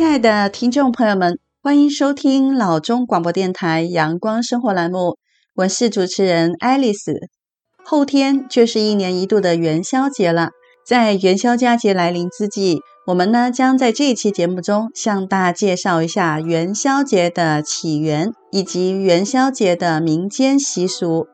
[0.00, 5.18] 亲爱的听众朋友们，欢迎收听老中广播电台阳光生活栏目，
[5.56, 7.28] 我是主持人爱丽丝。
[7.84, 10.52] 后天就是一年一度的元宵节了，
[10.86, 21.26] 在元宵佳节来临之际，我们呢将在这一期节目中向大家介绍一下元宵节的起源以及元宵节的民间习俗。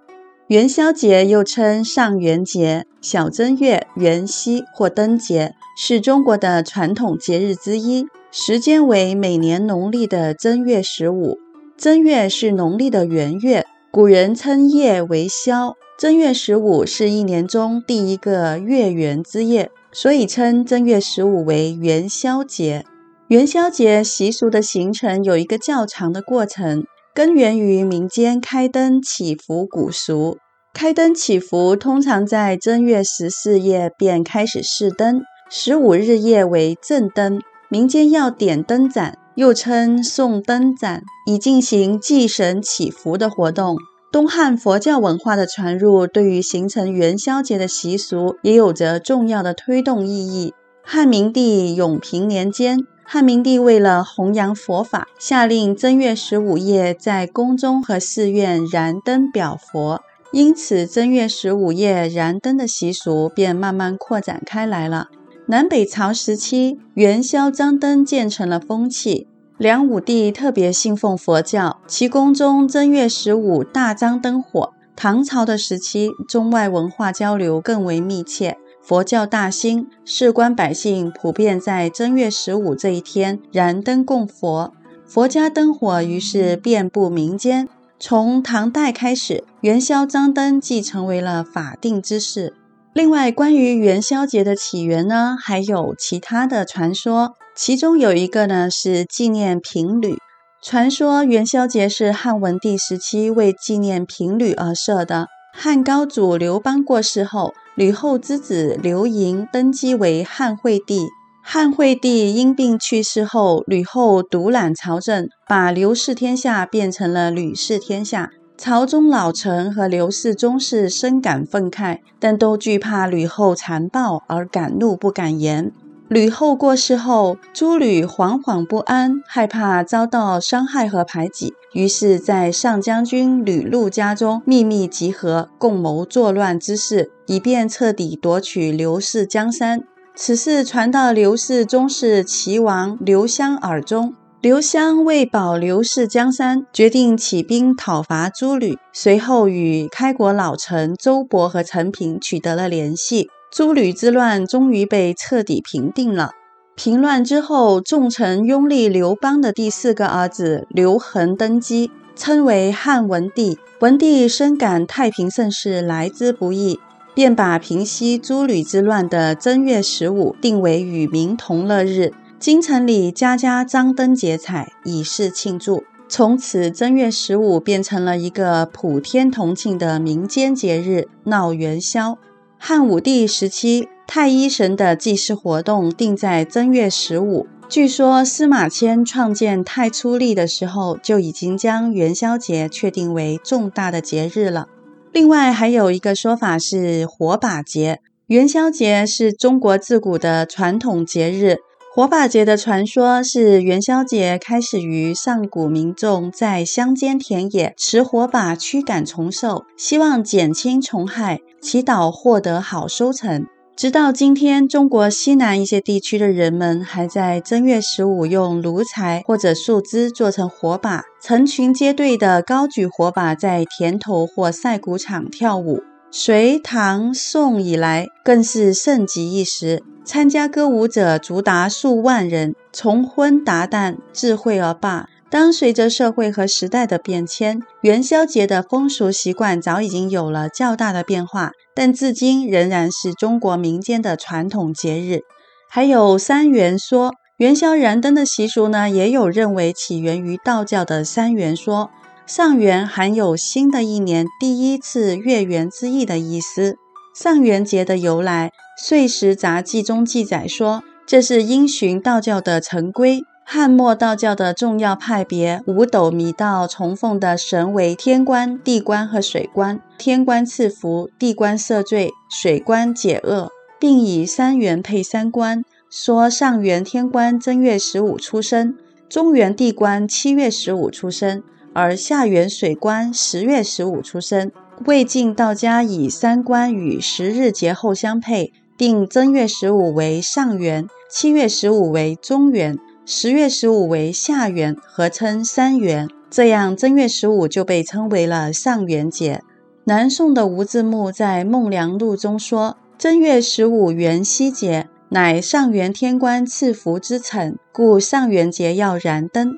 [0.48, 8.06] 元宵节又称上元节、小正月、元夕或灯节，是中国的传统节日之一。
[8.38, 11.38] 时间为每年农历的正月十五，
[11.74, 15.74] 正月是农历的元月，古人称夜为宵。
[15.98, 22.84] 正月十五是一年中第一个月圆之夜，所以称正月十五为元宵节。
[23.28, 30.36] 元宵节习俗的形成有一个较长的过程，根源于民间开灯祈福古俗。
[30.74, 37.40] 开灯祈福通常在正月十四夜便开始试灯，十五日夜为正灯。
[37.68, 43.76] 民间要点灯盏，又称送灯盏，以进行祭神祈福的活动。
[44.12, 50.54] 东汉佛教文化的传入，对于形成元宵节的习俗也有着重要的推动意义。
[50.84, 60.00] 汉明帝永平年间，汉明帝为了弘扬佛法，下令正月十五夜在宫中和寺院燃灯表佛，
[60.30, 65.08] 因此正月十五夜燃灯的习俗便慢慢扩展开来了。
[65.48, 69.28] 南北朝时期，元宵张灯渐成了风气。
[69.58, 74.72] 梁武帝特别信奉佛教，其宫中正月十五大张灯火。
[74.96, 84.72] 唐朝的时期，中外文化交流更为密切，佛教大兴，士官百姓普遍在正月十五这一天燃灯供佛，
[85.06, 87.68] 佛家灯火于是遍布民间。
[88.00, 92.54] 从唐代开始，元宵张灯即成为了法定之事。
[92.96, 97.34] 另外，关于元宵节的起源呢，还有其他的传说。
[97.54, 100.16] 其中有一个呢，是纪念平吕。
[100.62, 105.26] 传说元宵节是汉文帝时期为纪念平吕而设的。
[105.52, 111.08] 汉高祖刘邦过世后，吕后之子刘盈登基为汉惠帝。
[111.42, 118.30] 汉惠帝因病去世后，吕后独揽朝政，把刘氏天下变成了吕氏天下。
[118.58, 125.70] 朝中老臣和刘氏宗室深感愤慨，但都惧怕吕后残暴而敢怒不敢言。
[126.08, 139.84] 吕后过世后，诸吕惶惶不安，害怕遭到伤害和排挤，于是，在上将军吕禄家中秘密集合，共谋作乱之事，以便彻底夺取刘氏江山。
[140.14, 144.14] 此事传到刘氏宗室齐王刘襄耳中。
[144.46, 148.78] 刘湘为保刘氏江山，决定起兵讨伐诸吕。
[148.92, 156.30] 随后与开国老臣周勃和陈平取得了联系，诸吕之乱终于被彻底平定了。
[156.76, 163.58] 平乱之后，重臣拥立刘邦的第四个儿子刘恒登基，称为汉文帝。
[163.80, 166.78] 文帝深感太平盛世来之不易，
[167.16, 172.12] 便把平息诸吕之乱的正月十五定为与民同乐日。
[172.46, 175.82] 京城里家家张灯结彩，以示庆祝。
[176.08, 182.16] 从此，正月十五变成了一个普天同庆的民间节日——闹元宵。
[182.56, 187.48] 汉武帝时期，太一神的祭祀活动定在正月十五。
[187.68, 194.68] 据说司马迁创建太初历的时候，就已经将元宵节确定为重大的节日了。
[195.10, 198.00] 另外，还有一个说法是火把节。
[198.28, 201.56] 元宵节是中国自古的传统节日。
[201.96, 213.46] 火把节的传说是元宵节开始于上古民众在乡间田野持火把驱赶虫兽，希望减轻虫害，祈祷获得好收成。
[213.74, 225.82] 直到今天，中国西南一些地区的人们还在正月十五用炉柴或者树枝做成火把，成群结队的高举火把在田头或晒谷场跳舞。
[226.10, 229.82] 隋唐宋以来，更是盛极一时。
[230.04, 235.08] 参加歌舞者足达数万人，从荤达旦，智慧而罢。
[235.28, 245.22] 当随着社会和时代的变迁，元宵节的风俗习惯早已经有了较大的变化，但至今仍然是中国民间的传统节日。
[245.68, 251.90] 还有三元说，元宵燃灯的习俗呢，也有认为起源于道教的三元说。
[252.26, 256.76] 上元含有新的一年第一次月圆之意的意思。
[257.14, 258.50] 上元节的由来，
[258.84, 263.22] 《岁时杂记》中记载说，这是因循道教的成规。
[263.44, 269.80] 汉末道教的重要派别五斗米道崇奉的神为天官、地官和水官。
[269.96, 278.76] 天官赐福，地官赦罪，水官解厄，并以三元配三官，说上元天官正月十五出生，
[279.08, 281.44] 中元地官七月十五出生，
[281.76, 284.50] 而下元水官十月十五出生。
[284.86, 296.08] 魏晋道家以三官与十日节后相配，定正月十五为上元，七月十五为中元，十月十五为下元，合称三元。
[296.30, 299.42] 这样正月十五就被称为了上元节。
[299.84, 309.54] 南宋的吴自牧在《梦良录》中说：“正月十五元宵节，乃上元天官赐福之辰，故上元节要燃灯。”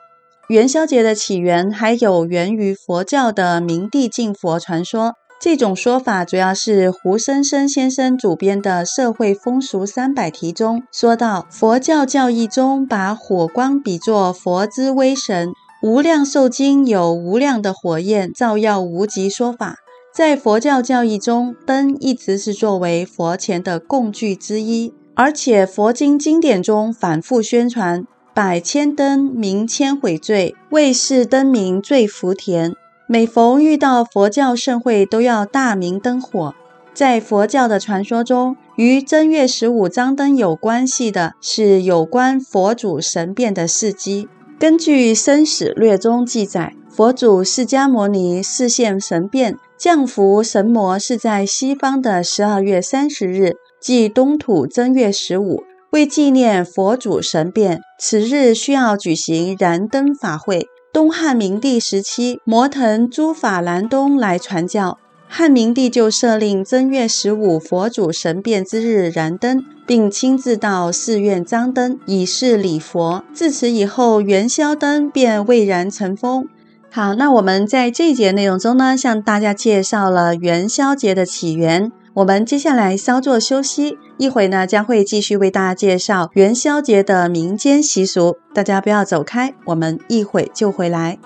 [0.49, 5.13] 元宵节的起源还有源于佛教的明帝敬佛传说。
[5.39, 15.53] 这种说法主要是胡生生先生主编的《社会风俗三百题》中说到，佛教教义中把火光比作佛之威神，
[15.83, 19.77] 无量寿经有无量的火焰照耀无极说法。
[20.15, 28.07] 在佛教教义中，灯一直是作为佛前的供具之一，而且佛经经典中反复宣传。
[28.39, 32.73] 百千灯明千悔罪，为是灯明最福田。
[33.09, 36.55] 每逢遇到佛教盛会，都要大明灯火。
[36.95, 44.29] 在佛教的传说中，与正月十五张灯有关系的是有关佛祖神变的事迹。
[44.57, 55.65] 根据《生死略》中记载，佛祖释迦牟尼示现神变，降伏神魔是在西方的十二月三十日，即东土正月十五。
[55.91, 60.67] 为纪念佛祖神变，此日需要举行燃灯法会。
[60.93, 73.25] 东汉明帝时期，摩腾诸法兰东来传教，汉明帝就设令正月十五佛祖神变之日燃灯，并亲自到寺院张灯，以示礼佛。
[73.33, 76.47] 自此以后，元宵灯便蔚然成风。
[76.91, 81.93] 好，那我们在这一节内容中呢，向大家介绍了元宵节的起源。
[82.19, 91.17] 我们接下来稍作休息，一会呢将会继续为大家介绍元宵节的民间习俗，大家不要走开，我们一会就回来。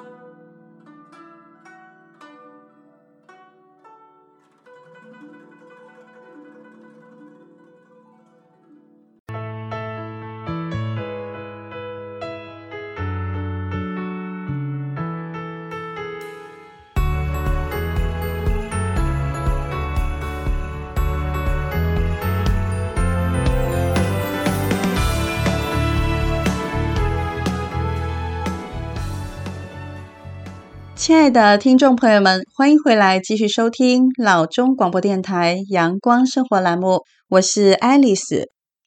[31.02, 38.44] 亲爱的听众朋友们，欢迎回来继续收听老中广播电台阳光生活栏目，我是爱丽丝。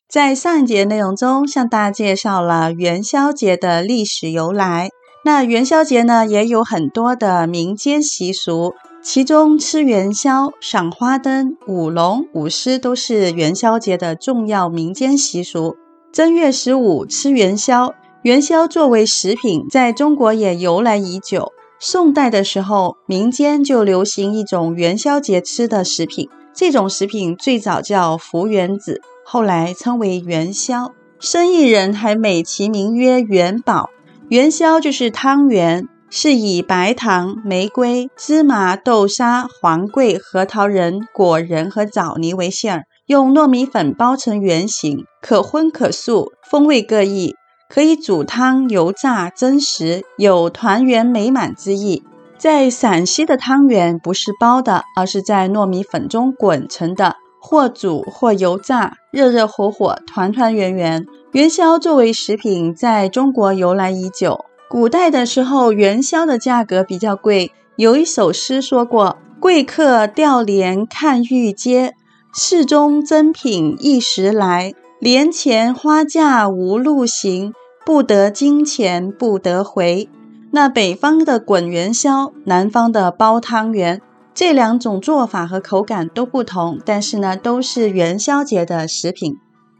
[0.07, 4.87] 在上一节内容中，向大家介绍了元宵节的历史由来。
[5.25, 8.73] 那元宵节呢，也有很多的民间习俗，
[9.03, 15.75] 其中吃元宵、赏花灯、舞龙、舞狮都是元宵节的重要民间习俗。
[16.13, 21.51] 正月十五吃元宵，元宵作为食品，在中国也由来已久。
[21.79, 26.29] 宋代的时候，民间就流行一种元宵节吃的食品。
[26.53, 30.93] 这种食品最早叫福元子，后来称为元宵。
[31.19, 33.89] 生意人还美其名曰元宝。
[34.29, 47.35] 元宵就是汤圆，是以白糖、玫瑰、芝麻、豆沙、黄桂、核桃仁、果仁和枣泥为馅儿，用糯米粉包成圆形，可荤可素，风味各异。
[47.69, 52.03] 可以煮汤、油炸、蒸食，有团圆美满之意。
[52.37, 61.05] 在陕西的汤圆不是包的，而是在糯米粉中滚成的，或煮或油炸，热热火火，团团圆圆。
[61.31, 64.45] 元宵作为食品，在中国由来已久。
[64.69, 67.51] 古代的时候，元宵的价格比较贵。
[67.77, 71.93] 有一首诗说过：“贵客吊帘看玉阶，
[72.33, 74.73] 市中珍品一时来。”
[75.05, 77.53] 帘前花架无路行，
[77.85, 80.09] 不得金钱不得回。
[80.51, 84.01] 那北方的滚元宵，南方的包汤圆，
[84.33, 89.35] 这两种做法和口感都不同，但是呢，都是元宵节的食品。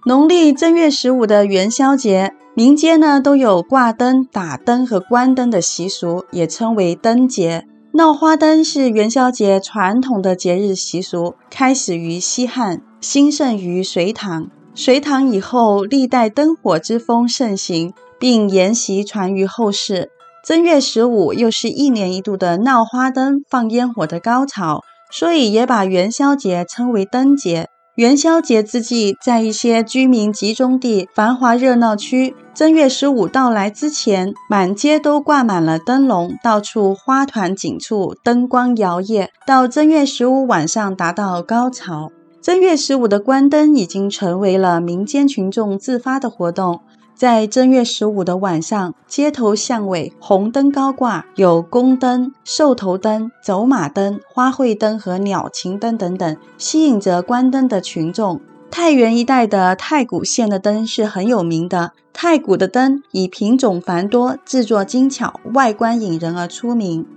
[0.05, 7.65] 农历正月十五的元宵节，民间呢都有挂灯、打灯和关灯的习俗，也称为灯节。
[7.93, 14.51] 闹花灯是元宵节传统的节日习俗，开始于西汉，兴盛于隋唐。
[14.77, 20.11] 隋唐以后，历代灯火之风盛行，并沿袭传于后世。
[20.43, 27.69] 正月十五又是一年一度的闹花灯、放烟火的高潮，所以也把元宵节称为灯节。
[27.95, 42.11] 元宵节之际，在一些居民集中地、繁华热闹区，正月十五到来之前，满街都挂满了灯笼，到处花团锦簇，灯光摇曳，到正月十五晚上达到高潮。
[42.45, 46.81] 正月十五的关灯已经成为了民间群众自发的活动。
[47.15, 58.39] 在正月十五的晚上，街头巷尾红灯高挂，有宫灯、兽头灯、走马灯、花卉灯和鸟禽灯等等，吸引着观灯的群众。
[58.69, 67.07] 太原一带的太谷县的灯是很有名的，太谷的灯以品种繁多、制作精巧、外观引人而出名。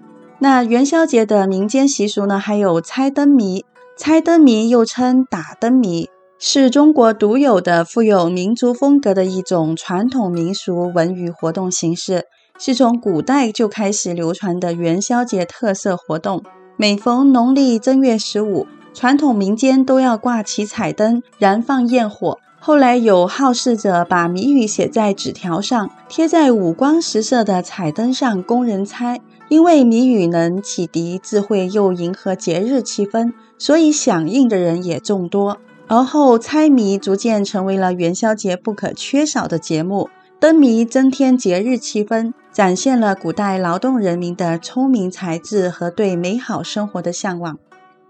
[0.41, 3.65] 那元宵节的民间习俗呢，还有猜灯谜，
[3.99, 6.09] 猜灯谜又称打灯谜。
[6.39, 12.27] 是中国独有的、富有民族风格的一种传统民俗文娱活动形式，
[12.61, 16.45] 是从古代就开始流传的元宵节特色活动。
[16.77, 22.39] 每逢农历正月十五，传统民间都要挂起彩灯、燃放焰火。
[22.61, 29.21] 后来有好事者把谜语写在纸条上，贴在五光十色的彩灯上，供人猜。
[29.49, 35.59] 因为谜语能启迪智慧，又迎合节日气氛，所以响应的人也众多。
[35.87, 40.11] 而后，猜谜逐渐成为了元宵节不可缺少的节目。
[40.39, 47.59] 灯谜增添节日气氛，展现了古代劳动人民的聪明才智和对美好生活的向往。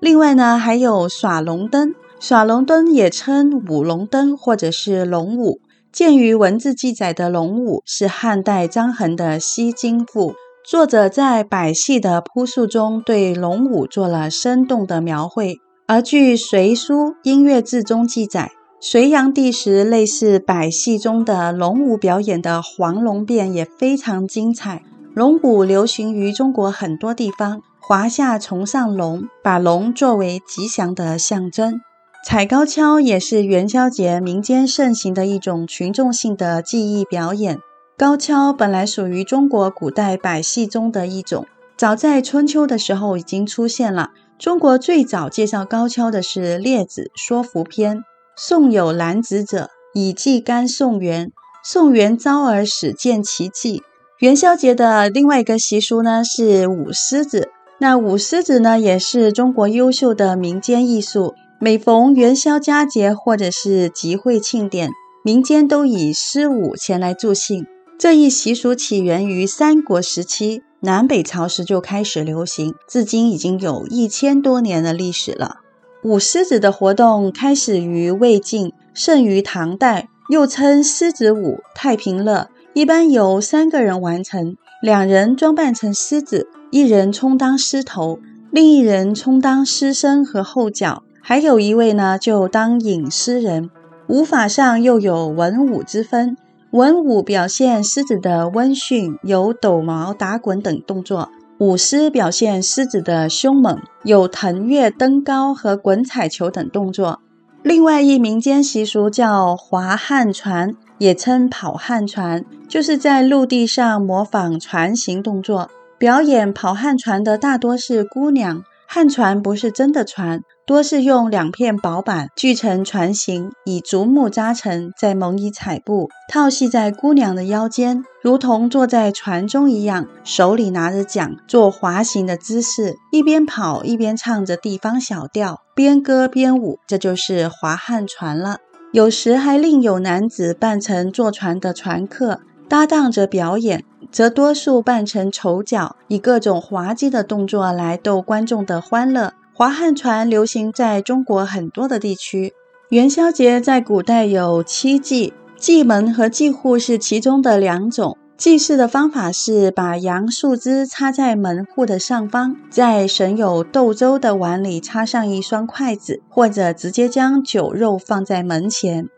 [0.01, 1.95] 另外呢，还有耍龙灯。
[2.21, 5.61] 耍龙灯也称舞龙灯或者是龙舞。
[5.93, 10.33] 鉴于文字记载的龙舞是汉代张衡的《西京赋》，
[10.71, 15.63] 作者在百戏的铺述中对龙舞做了生动的描绘。
[15.87, 24.83] 而据《隋书·音乐志》中记载，隋炀帝时类似百戏中的龙舞表演的黄龙变也非常精彩。
[25.15, 31.81] 龙舞流行于中国很多地方，华夏崇尚龙，把龙作为吉祥的象征。
[32.27, 37.59] 踩高跷也是元宵节民间盛行的一种群众性的技艺表演。
[37.99, 44.11] 高跷本来属于中国古代百戏中的一种，早在春秋的时候已经出现了。
[44.39, 47.97] 中国最早介绍高跷的是《列子·说服篇》。
[48.37, 51.33] 宋有兰子者，以技甘宋元。
[51.65, 53.83] 宋元昭而始见其技。
[54.21, 57.49] 元宵节的另外一个习俗呢，是舞狮子。
[57.79, 61.35] 那舞狮子呢，也是中国优秀的民间艺术。
[61.59, 64.93] 每逢元宵佳节或者是集会庆典，
[65.25, 67.67] 民间都以狮舞前来助兴。
[67.99, 70.63] 这一习俗起源于三国时期。
[70.83, 75.57] 南北朝时就开始流行，至今已经有一千多年的历史了。
[76.05, 88.21] 舞狮子的活动开始于魏晋，盛于唐代，又称狮子舞、太平乐，一般由三个人完成，两人装扮成狮子，一人充当狮头，
[88.53, 93.69] 另一人充当狮身和后脚，还有一位呢就当引狮人。
[94.07, 96.37] 舞法上又有文武之分。
[96.73, 107.21] 文武表现狮子的温驯，有抖毛、打滚等动作；舞狮表现狮子的凶猛，有腾跃、登高和滚彩球等动作。
[107.63, 115.71] 另外一民间习俗叫划旱船，也称跑旱船，就是在陆地上模仿船行动作。
[115.97, 120.43] 表演跑旱船的大多是姑娘，旱船不是真的船。
[120.69, 138.59] 多是用两片薄板锯成船形，以竹木扎成，再蒙以彩布套系在姑娘的腰间，如同坐在船中一样，手里拿着桨，做滑行的姿势，一边跑一边唱着地方小调，边歌边舞，这就是划旱船了。
[138.93, 143.83] 有时还另有男子扮成坐船的船客，搭档着表演，
[144.13, 149.33] 则多数扮成丑角，以各种滑稽的动作来逗观众的欢乐。
[149.59, 152.55] 划旱船流行在中国很多的地区。
[152.91, 158.17] 元宵节在古代有七祭，祭门和祭户是其中的两种。
[158.37, 169.09] 祭祀的方法是把杨树枝插在门户的上方，在盛有豆粥的碗里插上一双筷子，或者直接将酒肉放在门前。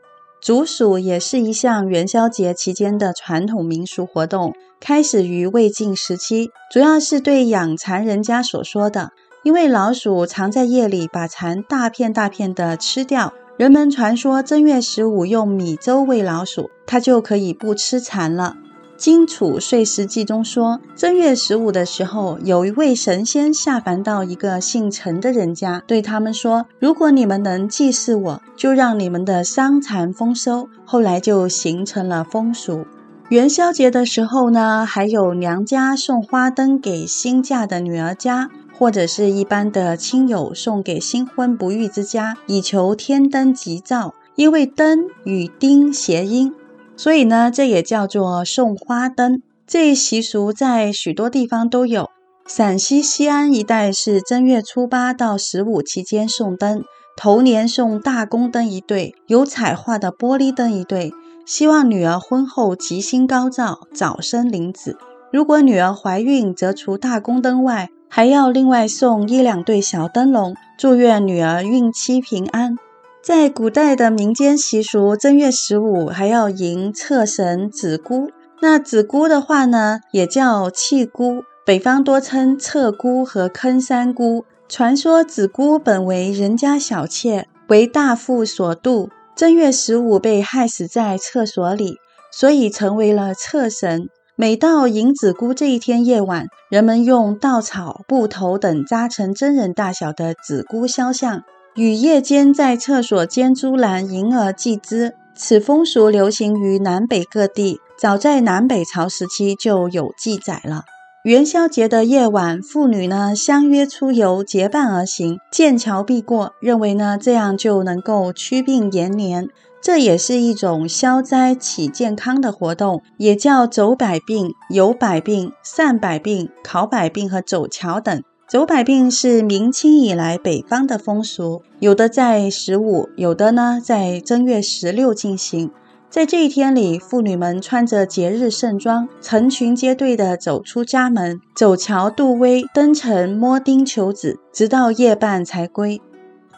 [0.40, 9.11] 竹鼠也是一项元宵节期间的传统民俗活动，开始于魏晋时期，主要是对养蚕人家所说的。
[9.42, 18.56] 因为老鼠常在夜里把蚕大片大片的吃掉，人们传说正月十五用米粥喂老鼠，它就可以不吃蚕了。
[19.02, 32.85] 《荆楚岁时记》中说，正月十五的时候，有一位神仙下凡到一个姓陈的人家，对他们说：“如果你们能祭祀我，就让你们的桑蚕丰收。”后来就形成了风俗。
[33.30, 38.50] 元宵节的时候呢，还有娘家送花灯给新嫁的女儿家。
[38.80, 44.14] 或者是一般的亲友送给新婚不育之家，以求天灯吉兆。
[44.37, 46.54] 因为灯与丁谐音，
[46.96, 49.42] 所以呢，这也叫做送花灯。
[49.66, 52.08] 这一习俗在许多地方都有。
[52.46, 56.82] 陕西西安一带是正月初八到十五期间送灯，
[57.18, 61.12] 头年送大宫灯一对，有彩画的玻璃灯一对，
[61.44, 64.96] 希望女儿婚后吉星高照，早生麟子。
[65.30, 72.76] 如果女儿怀孕，则除大宫灯外，还要另外送一两对小灯笼，祝愿女儿孕期平安。
[73.22, 78.30] 在古代的民间习俗，正月十五还要迎厕神子姑。
[78.60, 84.44] 那子姑的话呢，也叫契姑，北方多称侧姑和坑山姑。
[84.68, 91.98] 传说子姑本为人家小妾，为大富所妒，正月十五被害死在厕所里，
[92.32, 94.08] 所以成为了厕神。
[94.40, 101.42] 每到迎子姑这一天夜晚，人们用稻草、布头等扎成真人大小的子姑肖像，
[101.75, 105.12] 于夜间在厕所间竹栏迎儿祭之。
[105.35, 110.85] 此风俗流行于南北各地，早在南北朝时期就有记载了。
[111.25, 119.50] 元宵节的夜晚，妇女呢相约出游，结伴而行，见桥必过，认为呢这样就能够驱病延年。
[119.82, 128.22] 这也是一种消灾祈健康的活动，也叫走百病、游百病、散百病、考百病和走桥等。
[128.46, 135.70] 走百病是明清以来北方的风俗，有的在十五，有的呢在正月十六进行。
[136.10, 146.02] 在这一天里，妇女们穿着节日盛装，成群结队地走出家门，走桥渡危、登城摸钉求子，直到夜半才归。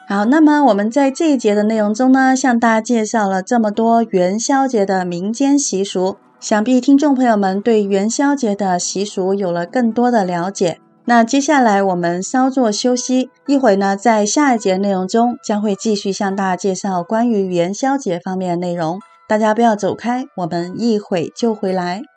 [0.08, 10.78] 好，那么我们在这一节的内容中呢，向大家介绍了这么多元宵节的民间习俗，想必听众朋友们对元宵节的习俗有了更多的了解。
[11.04, 22.11] 那接下来我们稍作休息，一会呢，在下一节内容中将会继续向大家介绍关于元宵节方面的内容，大家不要走开，我们一会就回来。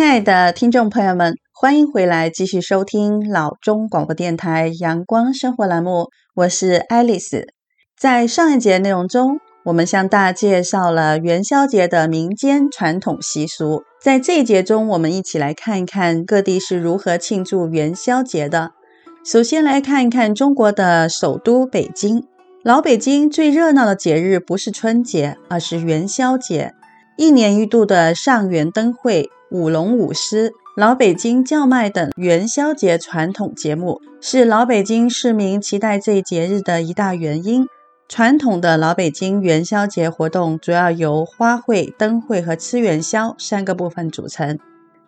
[0.00, 7.48] 亲爱的听众朋友们，欢迎回来继续收听老中广播电台阳光生活栏目，我是爱丽丝。
[7.98, 13.82] 在上一节内容中，我们向大家介绍了元宵节的民间传统习俗。
[14.02, 18.70] 在这一节中，我们一起来看一看各地是如何庆祝元宵节的。
[19.22, 22.24] 首先来看一看中国的首都北京。
[22.64, 26.72] 老北京最热闹的节日不是春节，而是元宵节。
[27.18, 29.28] 一年一度的上元灯会。
[29.50, 37.66] 舞龙舞狮、老北京叫卖等元宵节传统节目，是老北京市民期待这一节日的一大原因。
[38.08, 44.56] 传统的老北京元宵节活动主要由花卉、灯会和吃元宵三个部分组成。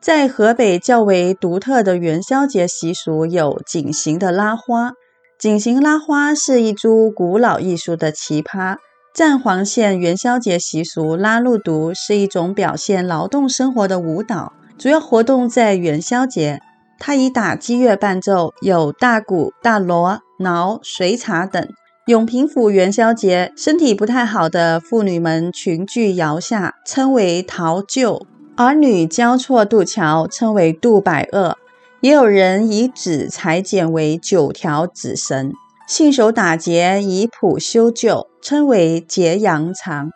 [0.00, 4.94] 在河北较为独特的元宵节习俗有井形的拉花。
[5.38, 8.78] 井形拉花是一株古老艺术的奇葩。
[9.14, 16.60] 赞皇县元宵节习俗拉路独是一种表现劳动生活的舞蹈，主要活动在元宵节。
[16.98, 21.62] 它以打击乐伴奏，有大鼓、大锣、铙、水镲等。
[22.06, 28.22] 永平府元宵节，身体不太好的妇女们群聚窑下，称为桃臼；
[28.56, 31.58] 儿女交错渡桥，称为渡百恶。
[32.00, 35.52] 也有人以纸裁剪为九条纸绳。
[35.86, 40.10] 信手打结，以谱修旧，称为揭阳长。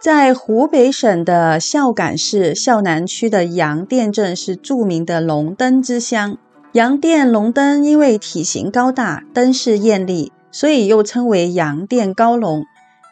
[0.00, 6.36] 在湖北省的孝感市孝南区的杨店镇是著名的龙灯之乡。
[6.72, 12.64] 杨店龙灯因为体型高大，灯饰艳丽，所以又称为杨店高龙，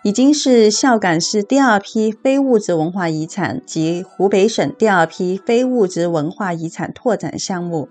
[0.02, 7.88] 已经是孝感市第二批非物质文化遗产及湖北省第二批非物质文化遗产拓展项目。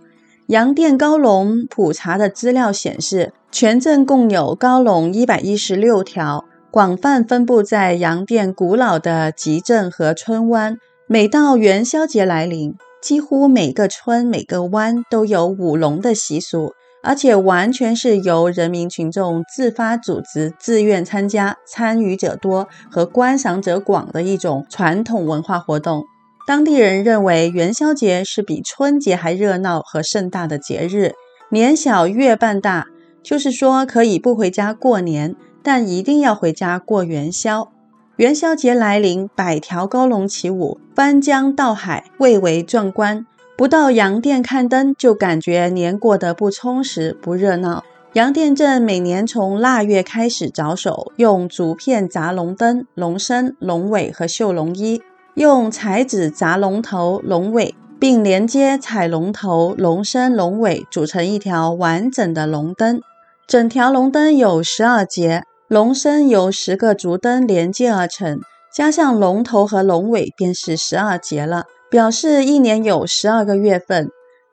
[0.48, 10.78] 杨店高龙普查的资料显示，全镇共有高龙一百一十六条，广泛分布在阳店古老的集镇和村湾。
[11.06, 16.72] 每到元宵节来临，几乎每个村每个湾都有舞龙的习俗，
[17.04, 26.06] 而且完全是由人民群众自发组织、自愿参加、参与者多和观赏者广的一种传统文化活动。
[26.48, 31.12] 当地人认为元宵节是比春节还热闹和盛大的节日，
[31.50, 32.88] 年小月半大，
[33.22, 37.72] 就是说可以不回家过年，但一定要回家过元宵。
[38.18, 43.26] 元宵节来临，百条高龙起舞，翻江倒海，蔚为壮观。
[43.58, 47.84] 不到洋店看灯，就感觉年过得不充实、不热闹。
[48.14, 55.02] 洋店镇每年从腊月开始着手，用竹片扎龙灯、龙身、龙尾和绣龙衣，
[55.36, 63.00] 用彩纸扎龙头、龙尾，并连接彩龙头、龙身、龙尾，组成一条完整的龙灯。
[63.48, 68.42] 整条龙灯有十二节，龙身由十个竹灯连接而成，
[68.76, 74.10] 加上龙头和龙尾，便是十二节了，表示一年有十二个月份。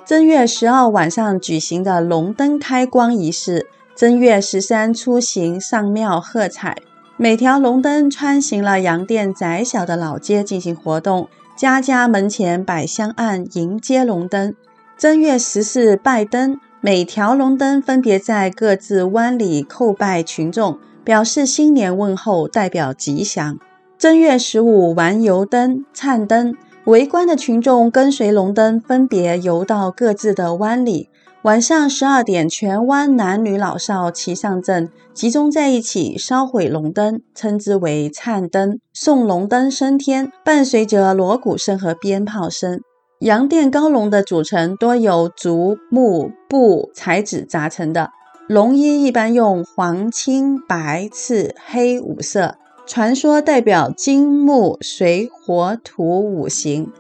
[0.07, 6.77] 正月十二晚上举行的龙灯开光仪式，正月十三出行上庙喝彩。
[7.17, 14.55] 每条龙灯穿行了洋店窄小的老街进行活动，家家门前摆香案迎接龙灯。
[14.97, 20.79] 正月十四拜灯，每条龙灯分别在各自湾里叩拜群众，
[21.09, 23.59] 表示新年问候，代表吉祥。
[23.97, 26.55] 正月十五玩油灯、灿灯。
[26.85, 31.09] 围观的群众跟随龙灯分别游到各自的湾里。
[31.45, 42.83] 晚上十二点，全湾男女老少齐上阵，集中在一起烧毁龙灯，称之为灿灯，送龙灯升天，伴随着锣鼓声和鞭炮声。
[43.21, 48.11] 阳殿高龙的组成多由竹、木、布、彩纸扎成的，
[48.49, 52.57] 龙衣一般用黄、青、白、赤、黑五色。
[52.87, 56.91] 传说代表金木水火土五行，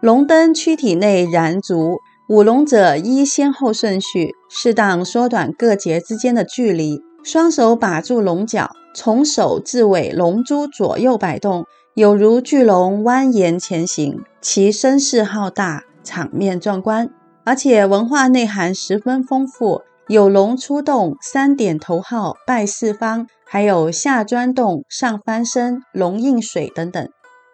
[0.00, 1.98] 龙灯躯体内燃烛，
[2.30, 17.10] 舞龙者依先后顺序，适当缩短各节之间的距离，双手把住龙角，从首至尾龙珠左右摆动，有如巨龙蜿蜒前行，其声势浩大，场面壮观，
[17.44, 19.82] 而且文化内涵十分丰富。
[20.08, 27.08] 有龙出洞、三点头号、拜四方，还有下钻洞、上翻身、龙应水等等。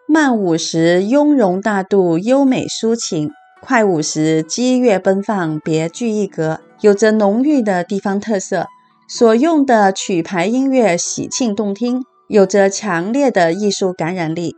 [0.06, 8.66] 慢舞时雍容大度、优美抒情；快舞时激越奔放、别具一格，有着浓郁的地方特色。
[9.08, 14.54] 所用的曲牌音乐喜庆动听，有着强烈的艺术感染力。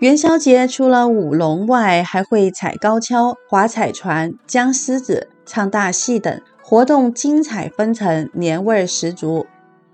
[0.00, 6.38] 元宵节除了舞龙外，还会踩高跷、划彩船、将狮子、唱大戏等。
[6.70, 9.46] 活动精彩纷呈，年味十足。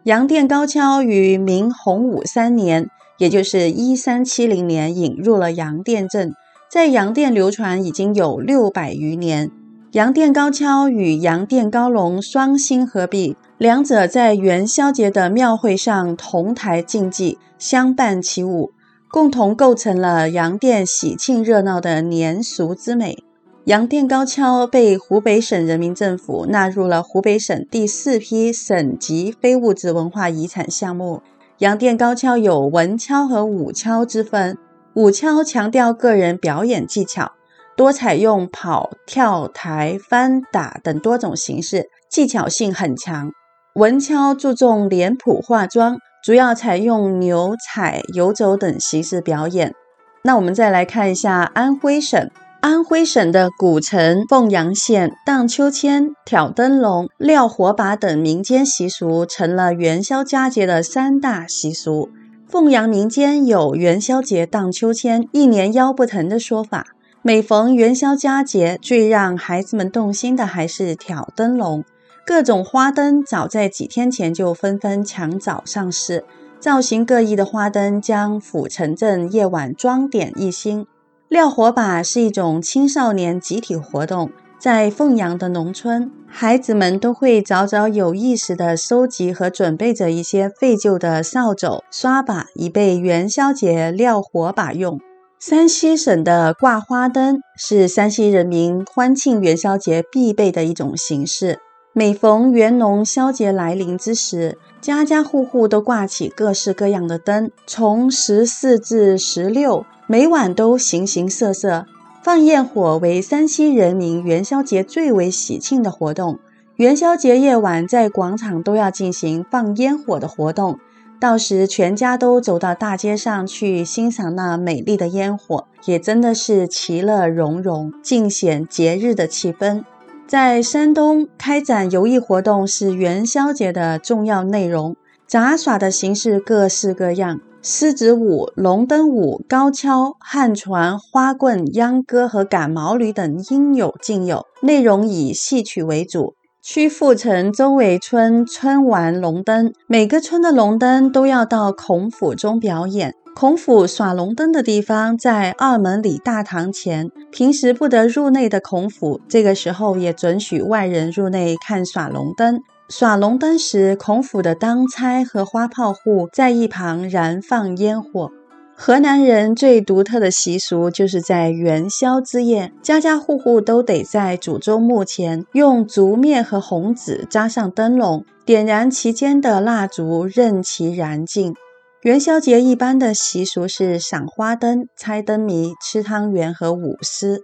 [0.02, 6.34] 阳店高跷于明洪武三年，也就是一三七零年，引入了阳店镇，
[6.70, 9.50] 在阳店流传已经有六百余年。
[9.92, 18.72] 阳店高跷与阳店高龙双星合璧，两者在元宵节的庙会上同台竞技，相伴起舞，
[19.10, 23.25] 共同构成了阳店喜庆热闹的年俗之美。
[23.66, 31.20] 阳店高跷被湖北省人民政府纳入了湖北省第四批省级非物质文化遗产项目。
[31.58, 34.56] 阳店高跷有文跷和武跷之分，
[34.94, 37.32] 武跷强调个人表演技巧，
[37.76, 43.32] 多采用跑、跳、抬、翻、打等多种形式，技巧性很强。
[43.74, 49.74] 文跷注重脸谱化妆，主要采用牛踩、游走等形式表演。
[50.22, 52.30] 那我们再来看一下安徽省。
[52.60, 62.08] 安徽省的古城凤阳县荡秋千、挑灯笼、撂火把等民间习俗，成了元宵佳节的三大习俗。
[62.48, 66.86] 凤阳民间有元宵节荡秋千，一年腰不疼的说法。
[67.22, 71.84] 每逢元宵佳节，最让孩子们动心的还是挑灯笼。
[72.24, 76.24] 各种花灯早在几天前就纷纷抢早上市，
[76.58, 80.86] 造型各异的花灯将府城镇夜晚装点一新。
[81.28, 95.00] 撂火把是一种青少年集体活动，在凤阳的农村，孩子们都会早早有意识地收集和准备着一些废旧的扫帚、刷把，以备元宵节撂火把用。
[95.40, 101.58] 山西省的挂花灯是山西人民欢庆元宵节必备的一种形式。
[101.92, 109.84] 每逢元龙宵节来临之时，家家户户都挂起各式各样的灯，从十四至十六。
[110.08, 111.84] 每晚都形形色色，
[112.22, 116.38] 放焰火为山西人民元宵节最为喜庆的活动。
[116.76, 120.78] 元宵节夜晚，在广场都要进行放烟火的活动，
[121.18, 129.82] 到时全家都走到大街上去欣赏那美丽的烟火，也真的是其乐融融，尽显节日的气氛。
[130.28, 134.94] 在山东开展游艺活动是元宵节的重要内容，
[135.26, 137.40] 杂耍的形式各式各样。
[137.68, 146.36] 狮子舞、龙灯舞、高跷、旱船、花棍、秧歌和赶毛驴等应有尽有，内容以戏曲为主。
[146.62, 153.16] 曲阜城周围村春玩龙灯，每个村的龙灯都要到孔府中表演。
[153.34, 162.60] 孔府耍龙灯的地方在二门里大堂前，平时不得入内的孔府，这个时候也准许外人入内看耍龙灯。
[162.88, 168.30] 耍龙灯时，孔府的当差和花炮户在一旁燃放烟火。
[168.76, 181.54] 河南人最独特的习俗，就是在元宵之夜，家家户户都得在祖宗墓前用竹篾和红纸扎上灯笼，点燃其间的蜡烛，任其燃尽。
[182.02, 187.42] 元宵节一般的习俗是赏花灯、猜灯谜、吃汤圆和舞狮。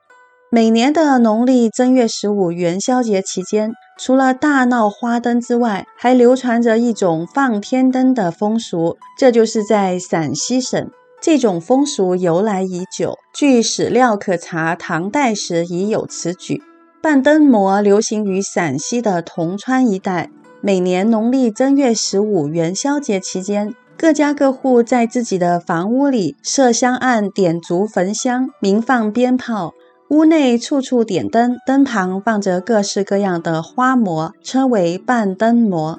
[0.55, 10.91] 每年的农历正月十五元宵节期间，除了大闹花灯之外，还流传着一种放天灯的风俗，这就是在陕西省。
[11.23, 16.63] 这种风俗由来已久，据史料可查，唐代时已有此举。
[17.01, 20.29] 办灯模流行于陕西的铜川一带。
[20.61, 29.73] 每年农历正月十五元宵节期间，各家各户在自己的房屋里设香案、点烛焚香、鸣放鞭炮，
[30.13, 35.99] 屋内处处点灯，灯旁放着各式各样的花模，称为半灯模。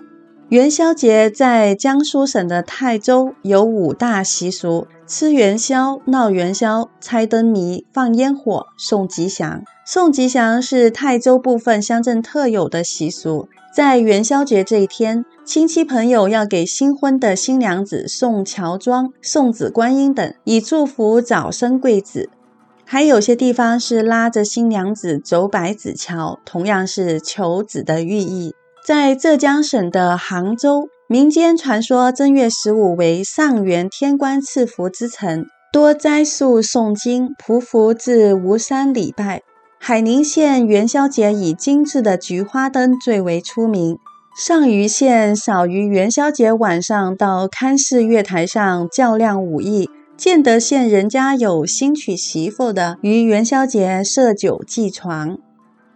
[0.50, 9.64] 元宵节在江苏省的泰州有五大习俗：吃元宵、闹元宵、猜灯谜、放烟火、送吉祥。
[9.84, 22.30] 送吉祥是泰州部分乡镇特有的习俗，在元宵节这一天，亲戚朋友要给新婚的新娘子送乔装、送紫观音等，以祝福早生贵子。
[22.86, 28.54] 还有些地方是拉着新娘子走百子桥，同样是求子的寓意。
[28.86, 39.42] 在浙江省的杭州，民间传说正月十五为上元天官赐福之辰，多斋宿诵经、匍匐至吴山礼拜。
[39.80, 43.98] 海宁县元宵节以精致的菊花灯最为出名。
[44.38, 49.90] 上虞县少于元宵节晚上到看市月台上较量武艺。
[50.16, 55.38] 建德县人家有新娶媳妇的，于元宵节设酒祭床。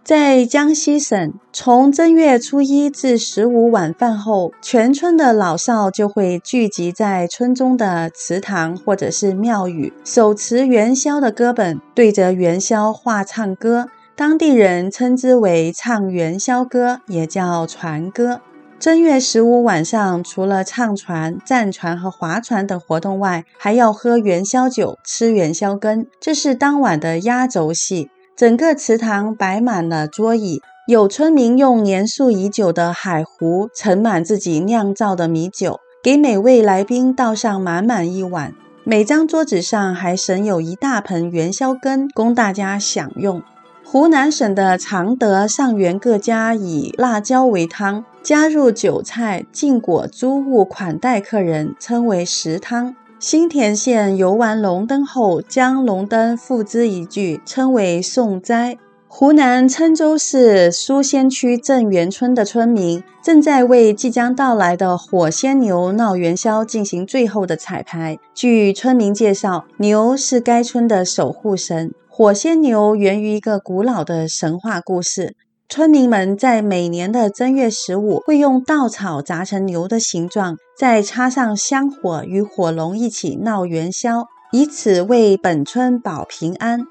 [0.02, 13.88] 在江西省，从正月初一至十五晚饭后，全村的老少就会聚集在村中的祠堂或者是庙宇，手持元宵的歌本，对着元宵画唱歌。
[14.16, 18.40] 当地人称之为唱元宵歌，也叫船歌。
[18.78, 28.08] 正月十五晚上，除了唱船、战船和划船等活动外，还要喝元宵酒、吃元宵羹，这是当晚的压轴戏。
[28.36, 38.54] 整个祠堂摆满了桌椅，有村民用年数已久的海壶盛满自己酿造的米酒，给每位来宾倒上满满一碗。
[38.84, 43.42] 每张桌子上还盛有一大盆元宵羹供大家享用。
[43.84, 52.94] 湖南省的常德、上元各家以辣椒为汤，加入酒菜、禁果租物款待客人，称为食汤。
[53.18, 58.76] 新田县游完龙灯后，将龙灯付之一炬，称为送斋。
[59.06, 68.18] 湖南郴州市苏仙区镇元村的村民正在为即将到来的火仙牛闹元宵进行最后的彩排。
[68.34, 71.94] 据村民介绍，牛是该村的守护神。
[72.06, 75.34] 火仙牛源于一个古老的神话故事。
[75.70, 86.86] 村民们在每年的正月十五会用稻草扎成牛的形状，再插上香火，与火龙一起闹元宵，以此为本村保平安。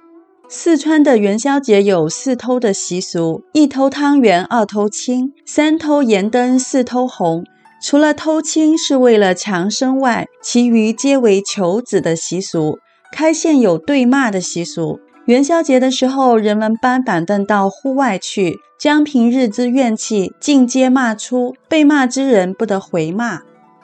[0.48, 7.44] 四川的元宵节有四偷的习俗：一偷汤圆，二偷青，三偷盐灯，四偷红。
[7.82, 12.78] 除了偷青是为了强生外，其余皆为求子的习俗。
[13.12, 15.00] 开县有对骂的习俗。
[15.28, 23.42] 元宵节的时候，人们搬板凳到户外去，将平日之怨气尽皆骂出，被骂之人不得回骂。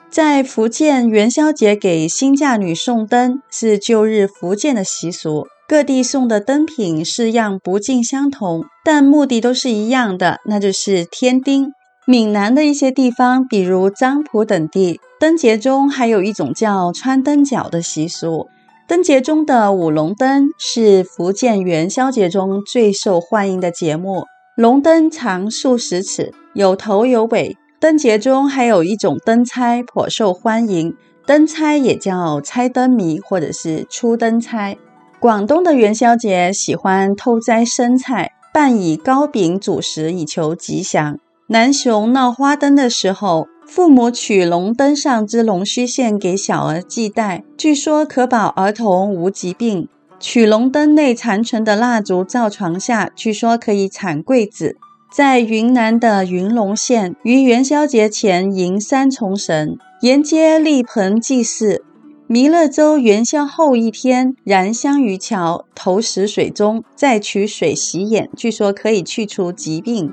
[0.08, 11.74] 在福建，元宵节给新嫁女送灯是旧日福建的习俗，各地送的灯品式样不尽相同，但目的都是一样的，那就是添丁。
[12.06, 18.48] 闽南的一些地方，比如漳浦等地，灯节中还有一种叫穿灯脚的习俗。
[18.86, 24.24] 灯节中的舞龙灯是福建元宵节中最受欢迎的节目。
[24.56, 27.56] 龙灯长数十尺，有头有尾。
[27.80, 30.94] 灯节中还有一种灯猜颇受欢迎，
[31.24, 34.76] 灯猜也叫猜灯谜或者是出灯猜。
[35.18, 41.18] 广东的元宵节喜欢偷摘生菜，拌以糕饼主食以求吉祥。
[41.48, 49.88] 南雄闹花灯的时候，父母取龙灯上之龙须线给小儿系带，据说可保儿童无疾病；
[50.20, 54.76] 取龙灯内残存的蜡烛照床下，据说可以产贵子。
[55.12, 61.82] 在云南的云龙县，于元宵节前迎三重神，沿街立盆祭祀；
[62.26, 70.12] 弥勒州元宵后一天燃香于桥，投石水中，再取水洗眼，据说可以去除疾病。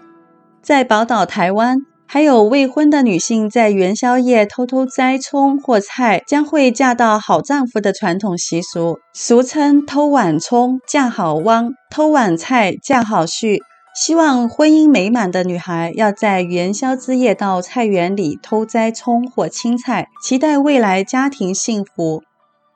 [0.62, 1.86] 在宝岛台湾。
[2.14, 13.60] 还有未婚的女性在元宵夜偷偷摘葱或菜，将会嫁到好丈夫的传统习俗，俗称偷碗葱嫁好翁，偷碗菜嫁好婿。
[13.96, 22.24] 希望婚姻美满的女孩要在元宵之夜到菜园里偷摘葱或青菜，期待未来家庭幸福。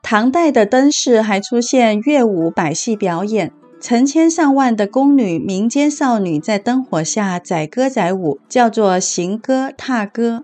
[0.02, 3.52] 唐代的灯饰还出现乐舞百戏表演。
[3.86, 10.42] 成千上万的宫女、民间少女在灯火下载歌载舞，叫做行歌踏歌。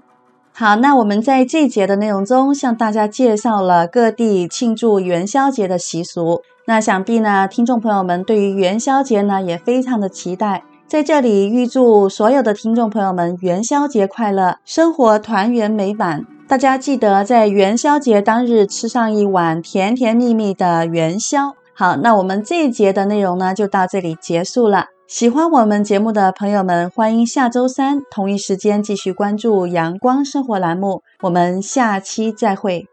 [0.53, 6.41] 好，那我们在这一节的内容中，向大家介绍了各地庆祝元宵节的习俗。
[6.69, 10.63] 那想必呢，听众朋友们对于元宵节呢也非常的期待。
[10.87, 16.25] 在这里预祝所有的听众朋友们元宵节快乐，生活团圆美满。
[16.47, 21.57] 大家记得在元宵节当日吃上一碗甜甜蜜蜜的元宵。
[21.75, 24.87] 好，那我们这一节的内容呢，就到这里结束了。
[25.09, 31.03] 喜欢我们节目的朋友们，欢迎下周三同一时间继续关注阳光生活栏目。
[31.23, 32.92] 我们下期再会。